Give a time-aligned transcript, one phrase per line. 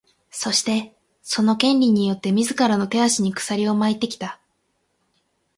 [0.31, 4.39] そして、その「権利」によって自らの手足に鎖を巻いてきた。